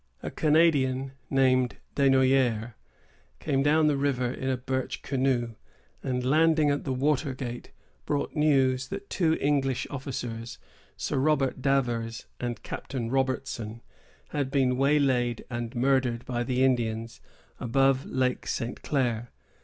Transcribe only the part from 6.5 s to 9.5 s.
at the water gate, brought news that two